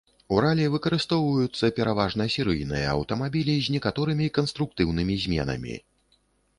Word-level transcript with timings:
У 0.35 0.37
ралі 0.43 0.63
выкарыстоўваюцца 0.75 1.69
пераважна 1.81 2.27
серыйныя 2.37 2.89
аўтамабілі 2.97 3.55
з 3.69 3.79
некаторымі 3.79 4.33
канструктыўнымі 4.41 5.15
зменамі. 5.27 5.83